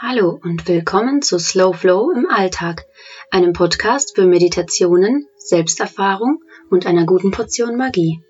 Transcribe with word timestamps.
Hallo 0.00 0.38
und 0.44 0.68
willkommen 0.68 1.22
zu 1.22 1.40
Slow 1.40 1.76
Flow 1.76 2.12
im 2.12 2.28
Alltag, 2.30 2.84
einem 3.32 3.52
Podcast 3.52 4.14
für 4.14 4.26
Meditationen, 4.26 5.26
Selbsterfahrung 5.38 6.38
und 6.70 6.86
einer 6.86 7.04
guten 7.04 7.32
Portion 7.32 7.76
Magie. 7.76 8.22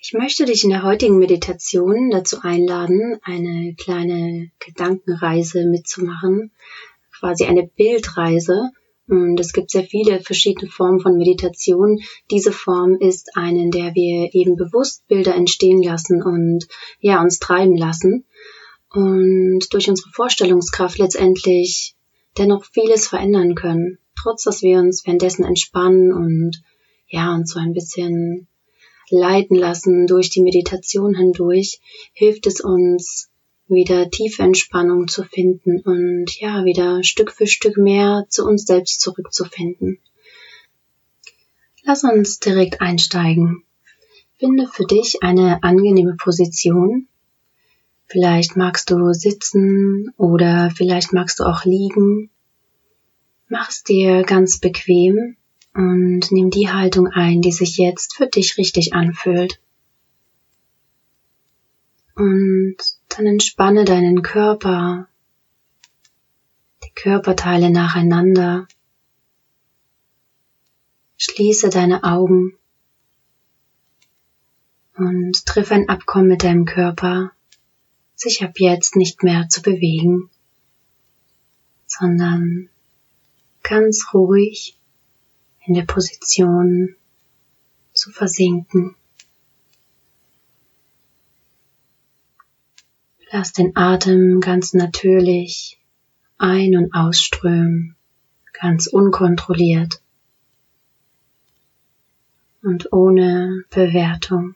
Ich 0.00 0.12
möchte 0.12 0.44
dich 0.44 0.64
in 0.64 0.70
der 0.70 0.82
heutigen 0.82 1.20
Meditation 1.20 2.10
dazu 2.10 2.38
einladen, 2.42 3.20
eine 3.22 3.76
kleine 3.76 4.50
Gedankenreise 4.58 5.66
mitzumachen, 5.66 6.50
quasi 7.16 7.44
eine 7.44 7.62
Bildreise. 7.76 8.70
Und 9.06 9.38
es 9.38 9.52
gibt 9.52 9.70
sehr 9.70 9.84
viele 9.84 10.18
verschiedene 10.18 10.68
Formen 10.68 10.98
von 10.98 11.16
Meditation. 11.16 12.00
Diese 12.32 12.50
Form 12.50 12.96
ist 12.98 13.36
eine, 13.36 13.62
in 13.62 13.70
der 13.70 13.94
wir 13.94 14.34
eben 14.34 14.56
bewusst 14.56 15.06
Bilder 15.06 15.36
entstehen 15.36 15.80
lassen 15.80 16.24
und 16.24 16.66
ja, 16.98 17.22
uns 17.22 17.38
treiben 17.38 17.76
lassen 17.76 18.26
und 18.94 19.72
durch 19.72 19.88
unsere 19.88 20.10
Vorstellungskraft 20.10 20.98
letztendlich 20.98 21.94
dennoch 22.38 22.64
vieles 22.64 23.06
verändern 23.06 23.54
können, 23.54 23.98
trotz 24.20 24.44
dass 24.44 24.62
wir 24.62 24.78
uns 24.78 25.06
währenddessen 25.06 25.44
entspannen 25.44 26.12
und 26.12 26.62
ja, 27.08 27.34
uns 27.34 27.52
so 27.52 27.58
ein 27.58 27.74
bisschen 27.74 28.48
leiten 29.10 29.56
lassen 29.56 30.06
durch 30.06 30.30
die 30.30 30.42
Meditation 30.42 31.14
hindurch, 31.14 31.80
hilft 32.14 32.46
es 32.46 32.60
uns, 32.60 33.28
wieder 33.68 34.10
tiefe 34.10 34.42
Entspannung 34.42 35.08
zu 35.08 35.22
finden 35.22 35.80
und 35.80 36.40
ja, 36.40 36.64
wieder 36.64 37.02
Stück 37.02 37.32
für 37.32 37.46
Stück 37.46 37.76
mehr 37.76 38.26
zu 38.28 38.44
uns 38.44 38.64
selbst 38.64 39.00
zurückzufinden. 39.00 39.98
Lass 41.84 42.04
uns 42.04 42.38
direkt 42.38 42.80
einsteigen. 42.80 43.64
Finde 44.38 44.68
für 44.68 44.84
dich 44.84 45.22
eine 45.22 45.62
angenehme 45.62 46.16
Position, 46.16 47.08
Vielleicht 48.12 48.58
magst 48.58 48.90
du 48.90 49.14
sitzen 49.14 50.12
oder 50.18 50.70
vielleicht 50.70 51.14
magst 51.14 51.40
du 51.40 51.44
auch 51.44 51.64
liegen. 51.64 52.28
Mach 53.48 53.70
es 53.70 53.84
dir 53.84 54.22
ganz 54.22 54.58
bequem 54.58 55.38
und 55.72 56.30
nimm 56.30 56.50
die 56.50 56.68
Haltung 56.68 57.06
ein, 57.06 57.40
die 57.40 57.52
sich 57.52 57.78
jetzt 57.78 58.14
für 58.14 58.26
dich 58.26 58.58
richtig 58.58 58.92
anfühlt. 58.92 59.58
Und 62.14 62.76
dann 63.08 63.26
entspanne 63.26 63.86
deinen 63.86 64.20
Körper, 64.20 65.08
die 66.84 66.92
Körperteile 66.94 67.70
nacheinander. 67.70 68.68
Schließe 71.16 71.70
deine 71.70 72.04
Augen 72.04 72.58
und 74.98 75.46
triff 75.46 75.72
ein 75.72 75.88
Abkommen 75.88 76.28
mit 76.28 76.44
deinem 76.44 76.66
Körper, 76.66 77.32
sich 78.14 78.42
ab 78.42 78.52
jetzt 78.56 78.96
nicht 78.96 79.22
mehr 79.22 79.48
zu 79.48 79.62
bewegen, 79.62 80.30
sondern 81.86 82.68
ganz 83.62 84.06
ruhig 84.12 84.76
in 85.66 85.74
der 85.74 85.84
Position 85.84 86.96
zu 87.92 88.10
versinken. 88.10 88.96
Lass 93.30 93.52
den 93.52 93.76
Atem 93.76 94.40
ganz 94.40 94.74
natürlich 94.74 95.78
ein- 96.36 96.76
und 96.76 96.92
ausströmen, 96.94 97.96
ganz 98.52 98.86
unkontrolliert 98.86 100.02
und 102.62 102.92
ohne 102.92 103.64
Bewertung. 103.70 104.54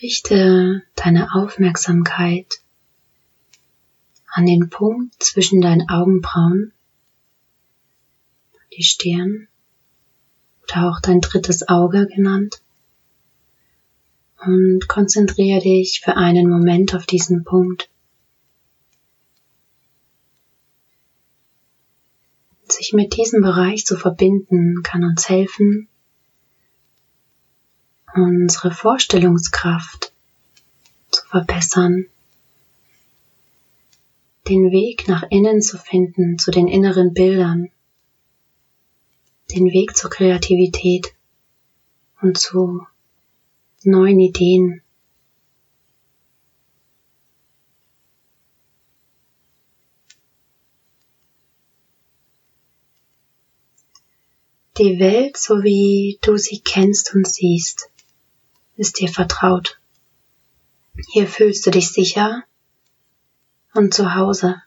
Richte 0.00 0.84
deine 0.94 1.34
Aufmerksamkeit 1.34 2.60
an 4.28 4.46
den 4.46 4.70
Punkt 4.70 5.20
zwischen 5.20 5.60
deinen 5.60 5.88
Augenbrauen, 5.88 6.72
die 8.76 8.84
Stirn 8.84 9.48
oder 10.62 10.88
auch 10.88 11.00
dein 11.00 11.20
drittes 11.20 11.68
Auge 11.68 12.06
genannt 12.06 12.62
und 14.46 14.86
konzentriere 14.86 15.60
dich 15.60 16.00
für 16.04 16.16
einen 16.16 16.48
Moment 16.48 16.94
auf 16.94 17.04
diesen 17.04 17.42
Punkt. 17.42 17.90
Sich 22.68 22.92
mit 22.92 23.16
diesem 23.16 23.42
Bereich 23.42 23.84
zu 23.84 23.96
verbinden 23.96 24.84
kann 24.84 25.02
uns 25.02 25.28
helfen, 25.28 25.87
unsere 28.14 28.70
Vorstellungskraft 28.70 30.12
zu 31.10 31.26
verbessern, 31.26 32.06
den 34.48 34.70
Weg 34.70 35.08
nach 35.08 35.24
innen 35.30 35.60
zu 35.60 35.78
finden, 35.78 36.38
zu 36.38 36.50
den 36.50 36.68
inneren 36.68 37.12
Bildern, 37.12 37.70
den 39.50 39.66
Weg 39.66 39.96
zur 39.96 40.10
Kreativität 40.10 41.14
und 42.20 42.38
zu 42.38 42.86
neuen 43.82 44.20
Ideen. 44.20 44.82
Die 54.78 55.00
Welt, 55.00 55.36
so 55.36 55.64
wie 55.64 56.18
du 56.22 56.36
sie 56.36 56.60
kennst 56.60 57.12
und 57.12 57.26
siehst, 57.26 57.87
ist 58.78 59.00
dir 59.00 59.08
vertraut. 59.08 59.80
Hier 61.10 61.26
fühlst 61.26 61.66
du 61.66 61.70
dich 61.70 61.90
sicher 61.90 62.44
und 63.74 63.92
zu 63.92 64.14
Hause. 64.14 64.62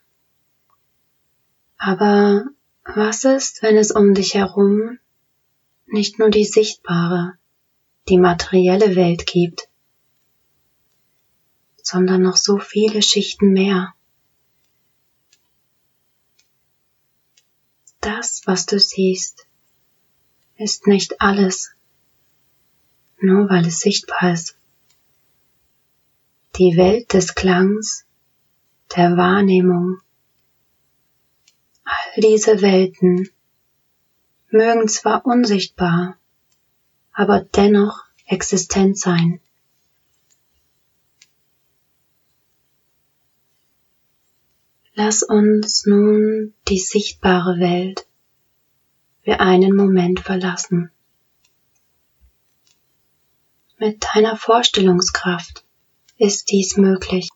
Aber 1.77 2.45
was 2.83 3.23
ist, 3.23 3.63
wenn 3.63 3.77
es 3.77 3.91
um 3.91 4.13
dich 4.13 4.35
herum 4.35 4.99
nicht 5.87 6.19
nur 6.19 6.29
die 6.29 6.45
sichtbare, 6.45 7.37
die 8.09 8.17
materielle 8.17 8.95
Welt 8.95 9.25
gibt, 9.25 9.69
sondern 11.81 12.21
noch 12.21 12.37
so 12.37 12.59
viele 12.59 13.01
Schichten 13.01 13.53
mehr? 13.53 13.93
Das, 18.01 18.41
was 18.45 18.65
du 18.65 18.77
siehst, 18.77 19.47
ist 20.57 20.85
nicht 20.85 21.21
alles 21.21 21.71
nur 23.21 23.49
weil 23.49 23.65
es 23.67 23.79
sichtbar 23.79 24.33
ist. 24.33 24.57
Die 26.57 26.75
Welt 26.75 27.13
des 27.13 27.35
Klangs, 27.35 28.05
der 28.95 29.15
Wahrnehmung, 29.15 29.99
all 31.83 32.21
diese 32.21 32.61
Welten 32.61 33.29
mögen 34.49 34.87
zwar 34.87 35.25
unsichtbar, 35.25 36.17
aber 37.13 37.41
dennoch 37.41 38.03
existent 38.25 38.97
sein. 38.97 39.39
Lass 44.93 45.23
uns 45.23 45.85
nun 45.85 46.53
die 46.67 46.77
sichtbare 46.77 47.59
Welt 47.59 48.05
für 49.23 49.39
einen 49.39 49.75
Moment 49.75 50.19
verlassen. 50.19 50.91
Mit 53.83 54.05
deiner 54.13 54.37
Vorstellungskraft 54.37 55.65
ist 56.17 56.51
dies 56.51 56.77
möglich. 56.77 57.29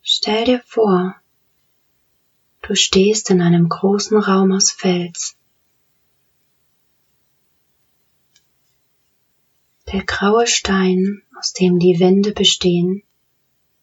Stell 0.00 0.46
dir 0.46 0.62
vor, 0.64 1.14
du 2.62 2.74
stehst 2.74 3.28
in 3.28 3.42
einem 3.42 3.68
großen 3.68 4.16
Raum 4.16 4.52
aus 4.52 4.70
Fels. 4.70 5.36
Der 9.92 10.04
graue 10.06 10.46
Stein, 10.46 11.22
aus 11.38 11.52
dem 11.52 11.78
die 11.78 12.00
Wände 12.00 12.32
bestehen, 12.32 13.02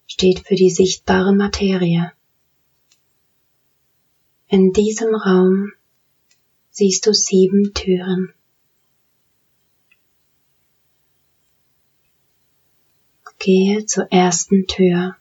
steht 0.07 0.39
für 0.47 0.55
die 0.55 0.71
sichtbare 0.71 1.35
Materie. 1.35 2.13
In 4.47 4.73
diesem 4.73 5.13
Raum 5.13 5.71
siehst 6.75 7.05
du 7.05 7.13
sieben 7.13 7.73
Türen. 7.73 8.33
Gehe 13.39 13.85
zur 13.85 14.11
ersten 14.11 14.67
Tür. 14.67 15.15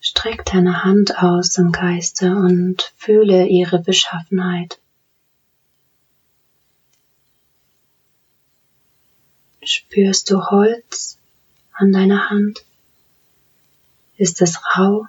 Streck 0.00 0.46
deine 0.46 0.82
Hand 0.82 1.22
aus 1.22 1.58
im 1.58 1.70
Geiste 1.70 2.34
und 2.34 2.92
fühle 2.96 3.46
ihre 3.46 3.78
Beschaffenheit. 3.78 4.80
Spürst 9.62 10.30
du 10.30 10.42
Holz 10.46 11.18
an 11.72 11.92
deiner 11.92 12.30
Hand? 12.30 12.64
Ist 14.16 14.40
es 14.40 14.58
rau? 14.76 15.06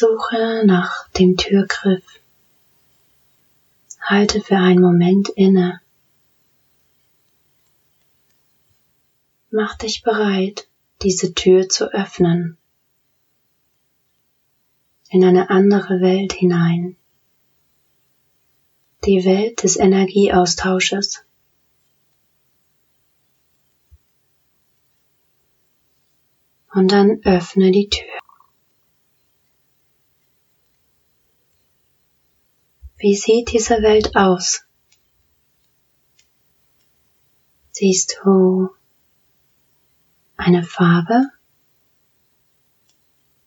Suche 0.00 0.62
nach 0.64 1.08
dem 1.08 1.36
Türgriff. 1.36 2.04
Halte 4.00 4.40
für 4.40 4.56
einen 4.56 4.80
Moment 4.80 5.28
inne. 5.30 5.80
Mach 9.50 9.76
dich 9.76 10.04
bereit, 10.04 10.68
diese 11.02 11.34
Tür 11.34 11.68
zu 11.68 11.92
öffnen. 11.92 12.56
In 15.10 15.24
eine 15.24 15.50
andere 15.50 16.00
Welt 16.00 16.32
hinein. 16.32 16.94
Die 19.04 19.24
Welt 19.24 19.64
des 19.64 19.74
Energieaustausches. 19.74 21.24
Und 26.72 26.92
dann 26.92 27.20
öffne 27.24 27.72
die 27.72 27.88
Tür. 27.88 28.17
Wie 33.00 33.14
sieht 33.14 33.52
diese 33.52 33.80
Welt 33.82 34.16
aus? 34.16 34.62
Siehst 37.70 38.18
du 38.24 38.70
eine 40.36 40.64
Farbe? 40.64 41.30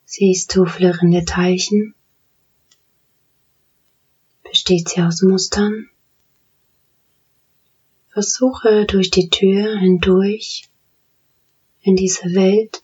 Siehst 0.06 0.56
du 0.56 0.64
flirrende 0.64 1.26
Teilchen? 1.26 1.94
Besteht 4.42 4.88
sie 4.88 5.02
aus 5.02 5.20
Mustern? 5.20 5.90
Versuche 8.08 8.86
durch 8.86 9.10
die 9.10 9.28
Tür 9.28 9.78
hindurch 9.78 10.64
in 11.82 11.94
diese 11.94 12.32
Welt 12.34 12.82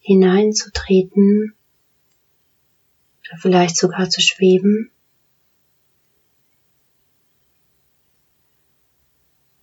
hineinzutreten 0.00 1.54
oder 3.22 3.38
vielleicht 3.38 3.76
sogar 3.76 4.10
zu 4.10 4.20
schweben. 4.20 4.90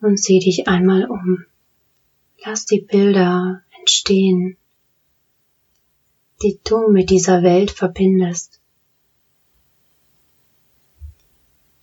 Und 0.05 0.19
sieh 0.19 0.37
dich 0.37 0.67
einmal 0.67 1.09
um. 1.09 1.45
Lass 2.45 2.67
die 2.67 2.79
Bilder 2.79 3.63
entstehen, 3.79 4.55
die 6.43 6.59
du 6.63 6.91
mit 6.91 7.09
dieser 7.09 7.41
Welt 7.41 7.71
verbindest. 7.71 8.61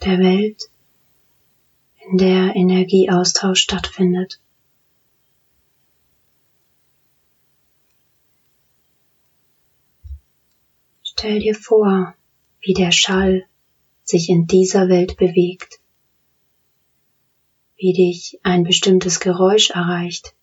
Der 0.04 0.20
Welt, 0.20 0.70
in 2.08 2.16
der 2.16 2.54
Energieaustausch 2.54 3.58
stattfindet. 3.58 4.38
Stell 11.02 11.40
dir 11.40 11.56
vor, 11.56 12.14
wie 12.60 12.74
der 12.74 12.92
Schall 12.92 13.48
sich 14.04 14.28
in 14.28 14.46
dieser 14.46 14.88
Welt 14.88 15.16
bewegt, 15.16 15.81
wie 17.82 17.93
dich 17.93 18.38
ein 18.44 18.62
bestimmtes 18.62 19.19
Geräusch 19.19 19.70
erreicht, 19.70 20.37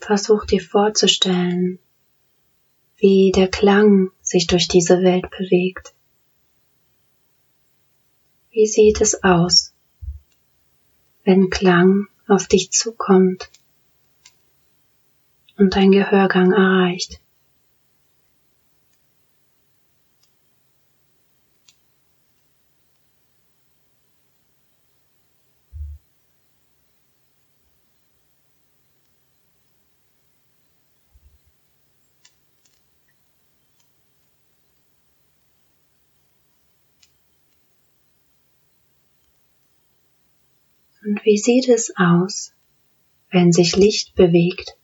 Versuch 0.00 0.44
dir 0.46 0.60
vorzustellen, 0.60 1.78
wie 2.96 3.30
der 3.32 3.46
Klang 3.46 4.10
sich 4.22 4.48
durch 4.48 4.66
diese 4.66 5.02
Welt 5.04 5.30
bewegt. 5.30 5.94
Wie 8.50 8.66
sieht 8.66 9.00
es 9.00 9.22
aus, 9.22 9.72
wenn 11.22 11.50
Klang 11.50 12.08
auf 12.26 12.48
dich 12.48 12.72
zukommt 12.72 13.48
und 15.56 15.76
dein 15.76 15.92
Gehörgang 15.92 16.50
erreicht? 16.50 17.20
Wie 41.22 41.36
sieht 41.36 41.68
es 41.68 41.92
aus, 41.96 42.52
wenn 43.30 43.52
sich 43.52 43.76
Licht 43.76 44.14
bewegt? 44.14 44.76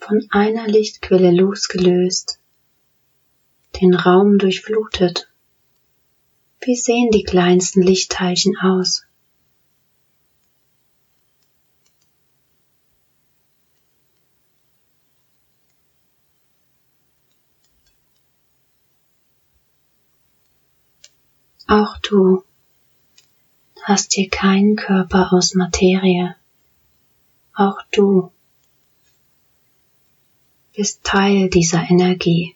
Von 0.00 0.26
einer 0.30 0.66
Lichtquelle 0.66 1.30
losgelöst, 1.30 2.40
den 3.80 3.94
Raum 3.94 4.38
durchflutet. 4.38 5.30
Wie 6.60 6.74
sehen 6.74 7.10
die 7.12 7.22
kleinsten 7.22 7.82
Lichtteilchen 7.82 8.56
aus? 8.58 9.04
Auch 21.68 21.98
du 21.98 22.42
hast 23.86 24.14
hier 24.14 24.30
keinen 24.30 24.76
Körper 24.76 25.30
aus 25.34 25.54
Materie. 25.54 26.34
Auch 27.52 27.76
du 27.92 28.32
bist 30.74 31.04
Teil 31.04 31.50
dieser 31.50 31.90
Energie. 31.90 32.54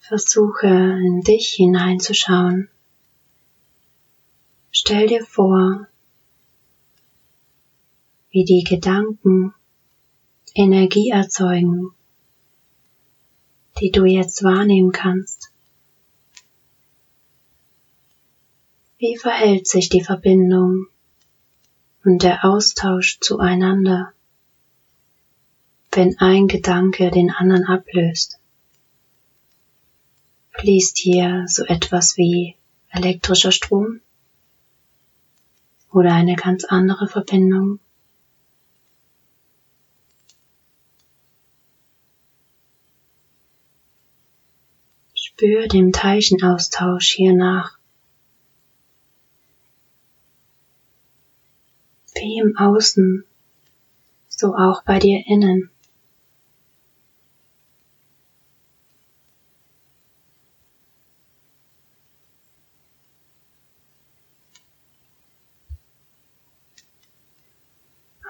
Versuche 0.00 0.66
in 0.66 1.20
dich 1.20 1.54
hineinzuschauen. 1.56 2.70
Stell 4.70 5.08
dir 5.08 5.24
vor, 5.26 5.86
wie 8.30 8.44
die 8.44 8.64
Gedanken 8.64 9.54
Energie 10.54 11.10
erzeugen, 11.10 11.92
die 13.78 13.90
du 13.90 14.06
jetzt 14.06 14.42
wahrnehmen 14.42 14.90
kannst. 14.90 15.41
Wie 19.02 19.16
verhält 19.16 19.66
sich 19.66 19.88
die 19.88 20.04
Verbindung 20.04 20.86
und 22.04 22.22
der 22.22 22.44
Austausch 22.44 23.18
zueinander, 23.18 24.12
wenn 25.90 26.16
ein 26.20 26.46
Gedanke 26.46 27.10
den 27.10 27.32
anderen 27.32 27.64
ablöst? 27.64 28.38
Fließt 30.52 30.98
hier 30.98 31.46
so 31.48 31.64
etwas 31.64 32.16
wie 32.16 32.54
elektrischer 32.90 33.50
Strom 33.50 34.00
oder 35.90 36.12
eine 36.12 36.36
ganz 36.36 36.64
andere 36.64 37.08
Verbindung? 37.08 37.80
Spür 45.16 45.66
dem 45.66 45.90
Teilchenaustausch 45.90 47.08
hier 47.08 47.32
nach. 47.32 47.81
Wie 52.22 52.38
im 52.38 52.56
Außen, 52.56 53.24
so 54.28 54.54
auch 54.54 54.84
bei 54.84 54.98
dir 54.98 55.22
innen. 55.26 55.70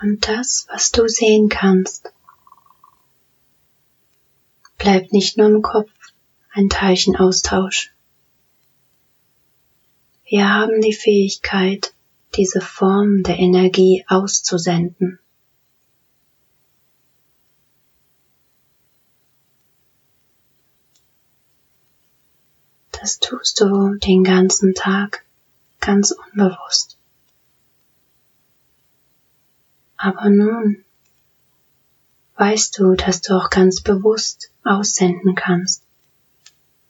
Und 0.01 0.27
das, 0.27 0.67
was 0.69 0.91
du 0.91 1.07
sehen 1.07 1.49
kannst, 1.49 2.13
bleibt 4.77 5.13
nicht 5.13 5.39
nur 5.39 5.47
im 5.47 5.63
Kopf 5.63 5.93
ein 6.51 6.69
Teilchenaustausch. 6.69 7.93
Wir 10.25 10.53
haben 10.53 10.81
die 10.81 10.93
Fähigkeit, 10.93 11.95
diese 12.35 12.61
Form 12.61 13.23
der 13.23 13.39
Energie 13.39 14.05
auszusenden. 14.09 15.19
Das 22.93 23.19
tust 23.19 23.61
du 23.61 23.95
den 23.97 24.23
ganzen 24.23 24.75
Tag 24.75 25.25
ganz 25.81 26.13
unbewusst. 26.13 26.97
Aber 29.97 30.31
nun 30.31 30.85
weißt 32.37 32.79
du, 32.79 32.95
dass 32.95 33.21
du 33.21 33.37
auch 33.37 33.51
ganz 33.51 33.83
bewusst 33.83 34.51
aussenden 34.65 35.35
kannst. 35.35 35.83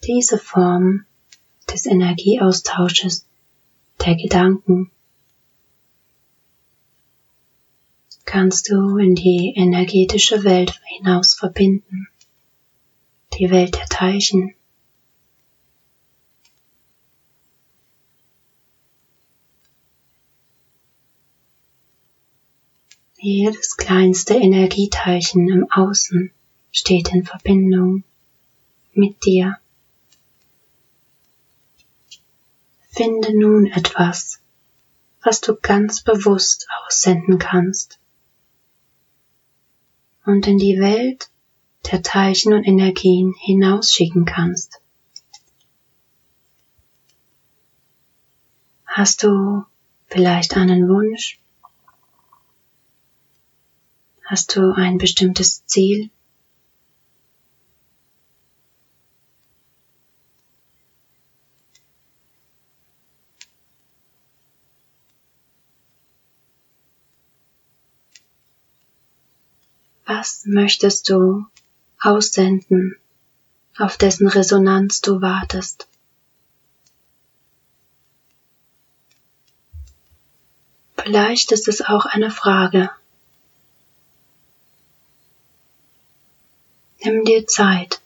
Diese 0.04 0.38
Form 0.38 1.04
des 1.72 1.86
Energieaustausches 1.86 3.24
der 4.04 4.14
Gedanken 4.16 4.90
kannst 8.32 8.70
du 8.70 8.96
in 8.96 9.14
die 9.14 9.52
energetische 9.56 10.42
Welt 10.42 10.80
hinaus 10.86 11.34
verbinden, 11.34 12.08
die 13.34 13.50
Welt 13.50 13.74
der 13.74 13.84
Teilchen. 13.84 14.54
Jedes 23.18 23.76
kleinste 23.76 24.32
Energieteilchen 24.32 25.50
im 25.50 25.70
Außen 25.70 26.32
steht 26.70 27.12
in 27.12 27.26
Verbindung 27.26 28.02
mit 28.94 29.26
dir. 29.26 29.58
Finde 32.88 33.38
nun 33.38 33.66
etwas, 33.66 34.40
was 35.22 35.42
du 35.42 35.54
ganz 35.54 36.00
bewusst 36.00 36.66
aussenden 36.86 37.38
kannst 37.38 37.98
und 40.24 40.46
in 40.46 40.58
die 40.58 40.78
Welt 40.78 41.30
der 41.90 42.02
Teilchen 42.02 42.52
und 42.52 42.64
Energien 42.64 43.34
hinausschicken 43.38 44.24
kannst. 44.24 44.80
Hast 48.86 49.22
du 49.22 49.64
vielleicht 50.06 50.56
einen 50.56 50.88
Wunsch? 50.88 51.40
Hast 54.24 54.54
du 54.54 54.72
ein 54.72 54.98
bestimmtes 54.98 55.66
Ziel? 55.66 56.10
Was 70.14 70.44
möchtest 70.44 71.08
du 71.08 71.46
aussenden, 71.98 72.96
auf 73.78 73.96
dessen 73.96 74.28
Resonanz 74.28 75.00
du 75.00 75.22
wartest? 75.22 75.88
Vielleicht 80.98 81.50
ist 81.50 81.66
es 81.66 81.80
auch 81.80 82.04
eine 82.04 82.30
Frage. 82.30 82.90
Nimm 87.02 87.24
dir 87.24 87.46
Zeit. 87.46 88.02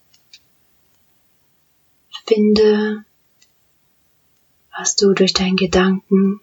Finde, 2.25 3.04
was 4.78 4.94
du 4.94 5.12
durch 5.12 5.32
deinen 5.32 5.56
Gedanken 5.56 6.40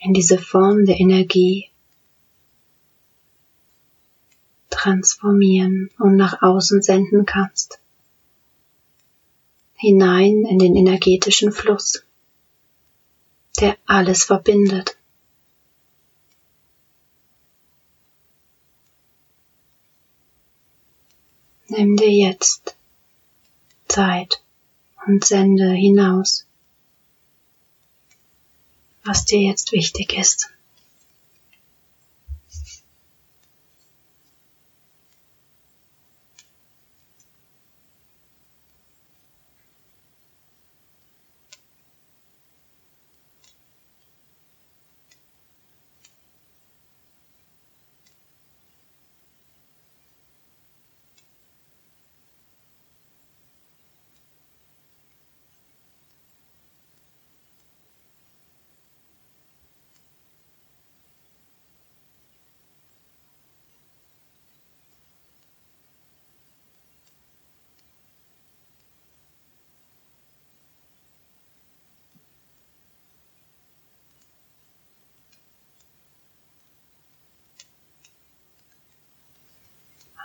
in 0.00 0.12
diese 0.12 0.38
Form 0.38 0.86
der 0.86 0.98
Energie 0.98 1.71
transformieren 4.72 5.90
und 5.98 6.16
nach 6.16 6.42
außen 6.42 6.82
senden 6.82 7.26
kannst. 7.26 7.78
Hinein 9.76 10.44
in 10.44 10.58
den 10.58 10.74
energetischen 10.76 11.52
Fluss, 11.52 12.04
der 13.60 13.76
alles 13.86 14.24
verbindet. 14.24 14.96
Nimm 21.68 21.96
dir 21.96 22.10
jetzt 22.10 22.76
Zeit 23.88 24.42
und 25.06 25.24
sende 25.24 25.70
hinaus, 25.70 26.46
was 29.04 29.24
dir 29.24 29.40
jetzt 29.40 29.72
wichtig 29.72 30.12
ist. 30.16 30.50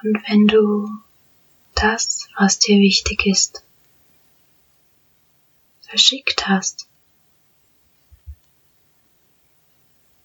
Und 0.03 0.21
wenn 0.27 0.47
du 0.47 0.89
das, 1.75 2.27
was 2.37 2.59
dir 2.59 2.79
wichtig 2.79 3.25
ist, 3.25 3.63
verschickt 5.81 6.47
hast, 6.47 6.87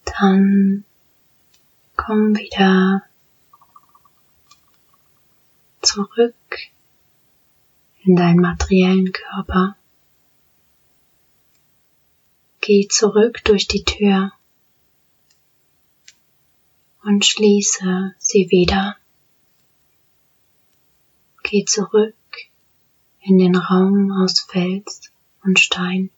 dann 0.04 0.84
komm 1.96 2.36
wieder 2.36 3.02
zurück 5.80 6.34
in 8.04 8.16
deinen 8.16 8.40
materiellen 8.40 9.12
Körper. 9.12 9.76
Geh 12.60 12.88
zurück 12.88 13.42
durch 13.44 13.68
die 13.68 13.84
Tür 13.84 14.32
und 17.02 17.24
schließe 17.24 18.14
sie 18.18 18.50
wieder. 18.50 18.96
Geh 21.52 21.66
zurück 21.66 22.14
in 23.20 23.36
den 23.36 23.54
Raum 23.54 24.10
aus 24.10 24.40
Fels 24.40 25.12
und 25.44 25.60
Stein. 25.60 26.08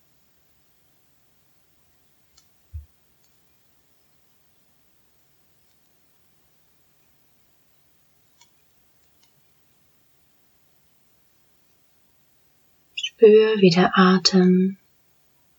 Spür, 12.95 13.57
wie 13.57 13.71
der 13.71 13.99
Atem 13.99 14.76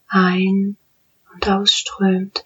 ein- 0.08 0.78
und 1.34 1.50
ausströmt. 1.50 2.46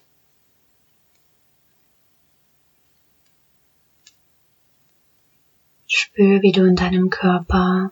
Spür, 5.92 6.40
wie 6.40 6.52
du 6.52 6.64
in 6.66 6.76
deinem 6.76 7.10
Körper 7.10 7.90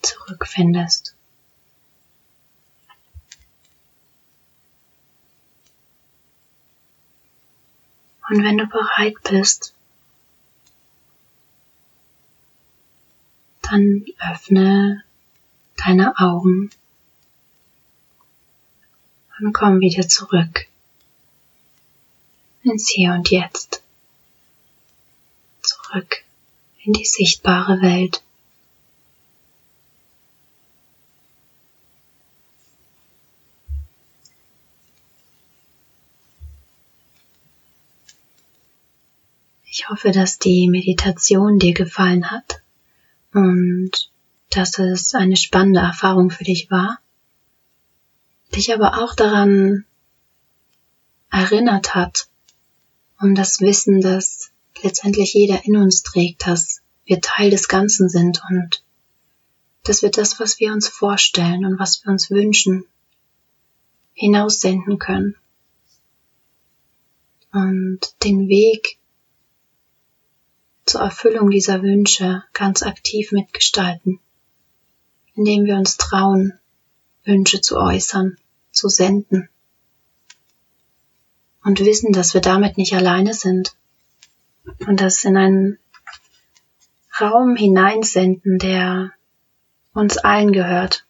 zurückfindest. 0.00 1.16
Und 8.30 8.44
wenn 8.44 8.56
du 8.56 8.66
bereit 8.66 9.16
bist, 9.28 9.74
dann 13.62 14.04
öffne 14.30 15.02
deine 15.84 16.16
Augen 16.16 16.70
und 19.40 19.52
komm 19.52 19.80
wieder 19.80 20.06
zurück 20.06 20.68
ins 22.62 22.88
Hier 22.88 23.12
und 23.14 23.28
Jetzt 23.28 23.81
zurück 25.92 26.24
in 26.84 26.92
die 26.92 27.04
sichtbare 27.04 27.80
Welt. 27.80 28.22
Ich 39.64 39.88
hoffe, 39.88 40.10
dass 40.10 40.38
die 40.38 40.68
Meditation 40.68 41.58
dir 41.58 41.72
gefallen 41.72 42.30
hat 42.30 42.60
und 43.32 43.90
dass 44.50 44.78
es 44.78 45.14
eine 45.14 45.36
spannende 45.36 45.80
Erfahrung 45.80 46.30
für 46.30 46.44
dich 46.44 46.70
war, 46.70 46.98
dich 48.54 48.72
aber 48.74 49.02
auch 49.02 49.14
daran 49.14 49.84
erinnert 51.30 51.94
hat 51.94 52.28
um 53.18 53.34
das 53.34 53.60
Wissen, 53.60 54.00
dass 54.00 54.51
letztendlich 54.82 55.34
jeder 55.34 55.64
in 55.64 55.76
uns 55.76 56.02
trägt, 56.02 56.46
dass 56.46 56.80
wir 57.04 57.20
Teil 57.20 57.50
des 57.50 57.68
Ganzen 57.68 58.08
sind 58.08 58.42
und 58.48 58.82
dass 59.84 60.02
wir 60.02 60.10
das, 60.10 60.38
was 60.38 60.60
wir 60.60 60.72
uns 60.72 60.88
vorstellen 60.88 61.64
und 61.64 61.78
was 61.78 62.04
wir 62.04 62.12
uns 62.12 62.30
wünschen, 62.30 62.84
hinaussenden 64.14 64.98
können. 64.98 65.36
Und 67.52 68.00
den 68.22 68.48
Weg 68.48 68.98
zur 70.86 71.00
Erfüllung 71.00 71.50
dieser 71.50 71.82
Wünsche 71.82 72.44
ganz 72.52 72.82
aktiv 72.82 73.32
mitgestalten, 73.32 74.20
indem 75.34 75.64
wir 75.64 75.76
uns 75.76 75.96
trauen, 75.96 76.58
Wünsche 77.24 77.60
zu 77.60 77.76
äußern, 77.76 78.36
zu 78.70 78.88
senden. 78.88 79.48
Und 81.64 81.80
wissen, 81.80 82.12
dass 82.12 82.34
wir 82.34 82.40
damit 82.40 82.78
nicht 82.78 82.94
alleine 82.94 83.34
sind 83.34 83.76
und 84.86 85.00
das 85.00 85.24
in 85.24 85.36
einen 85.36 85.78
Raum 87.20 87.56
hineinsenden, 87.56 88.58
der 88.58 89.12
uns 89.92 90.18
allen 90.18 90.52
gehört. 90.52 91.06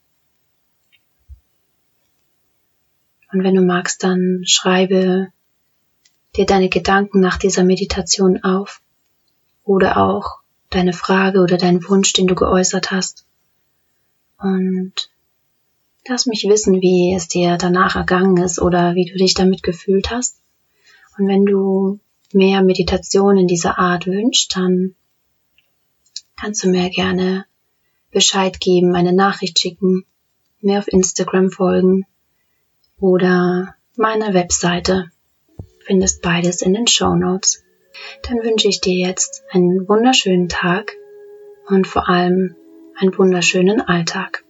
Und 3.33 3.45
wenn 3.45 3.55
du 3.55 3.63
magst, 3.63 4.03
dann 4.03 4.43
schreibe 4.45 5.33
dir 6.37 6.47
deine 6.47 6.69
Gedanken 6.69 7.21
nach 7.21 7.39
dieser 7.39 7.65
Meditation 7.65 8.43
auf 8.43 8.83
oder 9.65 9.97
auch 9.97 10.41
deine 10.71 10.93
Frage 10.93 11.41
oder 11.41 11.57
deinen 11.57 11.87
Wunsch, 11.89 12.13
den 12.13 12.27
du 12.27 12.35
geäußert 12.35 12.91
hast. 12.91 13.25
Und 14.39 15.11
lass 16.07 16.27
mich 16.27 16.45
wissen, 16.49 16.81
wie 16.81 17.15
es 17.15 17.29
dir 17.29 17.57
danach 17.57 17.97
ergangen 17.97 18.37
ist 18.39 18.61
oder 18.61 18.95
wie 18.95 19.05
du 19.05 19.17
dich 19.17 19.35
damit 19.35 19.63
gefühlt 19.63 20.11
hast. 20.11 20.41
Und 21.17 21.29
wenn 21.29 21.45
du 21.45 22.01
mehr 22.35 22.62
Meditation 22.62 23.37
in 23.39 23.47
dieser 23.47 23.79
Art 23.79 24.07
wünschst, 24.07 24.57
dann 24.57 24.95
kannst 26.37 26.65
du 26.65 26.69
mir 26.69 26.91
gerne 26.91 27.47
Bescheid 28.11 28.61
geben, 28.61 28.95
eine 28.95 29.12
Nachricht 29.12 29.59
schicken, 29.59 30.05
mir 30.61 30.79
auf 30.79 30.89
Instagram 30.89 31.51
folgen 31.51 32.07
oder 33.01 33.75
meine 33.97 34.35
Webseite. 34.35 35.11
Findest 35.81 36.23
beides 36.23 36.62
in 36.62 36.75
den 36.75 36.87
Show 36.87 37.15
Notes. 37.15 37.65
Dann 38.23 38.39
wünsche 38.39 38.69
ich 38.69 38.81
dir 38.81 38.95
jetzt 38.95 39.43
einen 39.51 39.89
wunderschönen 39.89 40.49
Tag 40.49 40.93
und 41.67 41.87
vor 41.87 42.09
allem 42.09 42.55
einen 42.97 43.17
wunderschönen 43.19 43.81
Alltag. 43.81 44.45